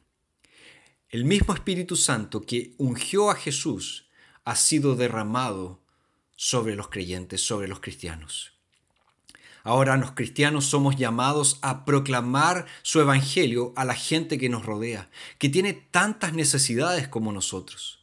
El 1.08 1.24
mismo 1.24 1.54
Espíritu 1.54 1.96
Santo 1.96 2.42
que 2.42 2.74
ungió 2.78 3.30
a 3.30 3.34
Jesús 3.34 4.08
ha 4.44 4.56
sido 4.56 4.96
derramado 4.96 5.82
sobre 6.36 6.74
los 6.74 6.88
creyentes, 6.88 7.40
sobre 7.40 7.68
los 7.68 7.80
cristianos. 7.80 8.51
Ahora 9.64 9.96
los 9.96 10.12
cristianos 10.12 10.66
somos 10.66 10.96
llamados 10.96 11.58
a 11.62 11.84
proclamar 11.84 12.66
su 12.82 13.00
evangelio 13.00 13.72
a 13.76 13.84
la 13.84 13.94
gente 13.94 14.38
que 14.38 14.48
nos 14.48 14.66
rodea, 14.66 15.08
que 15.38 15.48
tiene 15.48 15.72
tantas 15.72 16.32
necesidades 16.32 17.08
como 17.08 17.32
nosotros. 17.32 18.02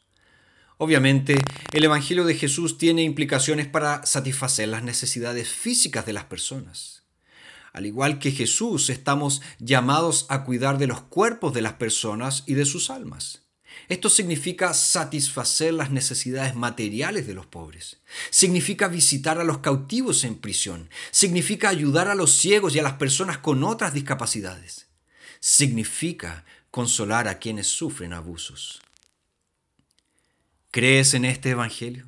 Obviamente, 0.78 1.38
el 1.74 1.84
Evangelio 1.84 2.24
de 2.24 2.36
Jesús 2.36 2.78
tiene 2.78 3.04
implicaciones 3.04 3.68
para 3.68 4.06
satisfacer 4.06 4.70
las 4.70 4.82
necesidades 4.82 5.50
físicas 5.50 6.06
de 6.06 6.14
las 6.14 6.24
personas. 6.24 7.04
Al 7.74 7.86
igual 7.86 8.18
que 8.18 8.32
Jesús, 8.32 8.90
estamos 8.90 9.42
llamados 9.60 10.26
a 10.30 10.46
cuidar 10.46 10.78
de 10.78 10.88
los 10.88 11.02
cuerpos 11.02 11.54
de 11.54 11.62
las 11.62 11.74
personas 11.74 12.44
y 12.48 12.54
de 12.54 12.64
sus 12.64 12.90
almas. 12.90 13.49
Esto 13.88 14.10
significa 14.10 14.74
satisfacer 14.74 15.74
las 15.74 15.90
necesidades 15.90 16.56
materiales 16.56 17.26
de 17.26 17.34
los 17.34 17.46
pobres. 17.46 17.98
Significa 18.30 18.88
visitar 18.88 19.40
a 19.40 19.44
los 19.44 19.60
cautivos 19.60 20.24
en 20.24 20.36
prisión. 20.36 20.90
Significa 21.12 21.70
ayudar 21.70 22.08
a 22.08 22.16
los 22.16 22.32
ciegos 22.32 22.76
y 22.76 22.80
a 22.80 22.84
las 22.84 22.94
personas 22.94 23.40
con 23.40 23.64
otras 23.64 23.94
discapacidades. 23.94 24.88
Significa 25.40 26.46
consolar 26.72 27.28
a 27.28 27.40
quienes 27.40 27.68
sufren 27.68 28.14
abusos. 28.14 28.82
¿Crees 30.72 31.16
en 31.16 31.26
este 31.26 31.50
Evangelio? 31.50 32.06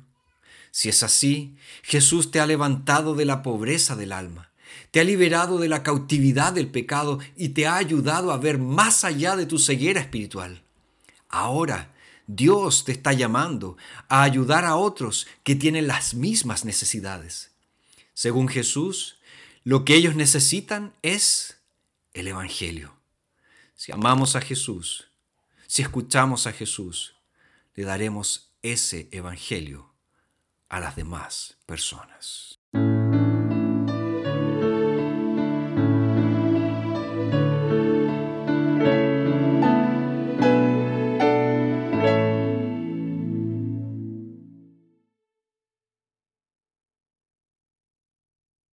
Si 0.70 0.88
es 0.88 1.02
así, 1.02 1.56
Jesús 1.82 2.30
te 2.30 2.40
ha 2.40 2.46
levantado 2.46 3.14
de 3.14 3.24
la 3.24 3.42
pobreza 3.42 3.96
del 3.96 4.12
alma, 4.12 4.52
te 4.90 5.00
ha 5.00 5.04
liberado 5.04 5.58
de 5.58 5.68
la 5.68 5.82
cautividad 5.82 6.52
del 6.52 6.68
pecado 6.68 7.18
y 7.36 7.50
te 7.50 7.66
ha 7.66 7.76
ayudado 7.76 8.32
a 8.32 8.38
ver 8.38 8.58
más 8.58 9.04
allá 9.04 9.36
de 9.36 9.46
tu 9.46 9.58
ceguera 9.58 10.00
espiritual. 10.00 10.62
Ahora 11.32 11.92
Dios 12.28 12.84
te 12.84 12.92
está 12.92 13.12
llamando 13.12 13.76
a 14.08 14.22
ayudar 14.22 14.64
a 14.64 14.76
otros 14.76 15.26
que 15.42 15.56
tienen 15.56 15.88
las 15.88 16.14
mismas 16.14 16.64
necesidades. 16.64 17.50
Según 18.14 18.48
Jesús, 18.48 19.18
lo 19.64 19.84
que 19.84 19.96
ellos 19.96 20.14
necesitan 20.14 20.94
es 21.02 21.58
el 22.12 22.28
Evangelio. 22.28 22.94
Si 23.74 23.90
amamos 23.90 24.36
a 24.36 24.40
Jesús, 24.40 25.08
si 25.66 25.82
escuchamos 25.82 26.46
a 26.46 26.52
Jesús, 26.52 27.16
le 27.74 27.84
daremos 27.84 28.52
ese 28.60 29.08
Evangelio 29.10 29.90
a 30.68 30.80
las 30.80 30.96
demás 30.96 31.56
personas. 31.66 32.58